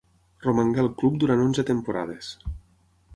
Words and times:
Romangué 0.45 0.81
al 0.83 0.89
club 1.01 1.19
durant 1.25 1.45
onze 1.45 1.65
temporades. 1.69 2.31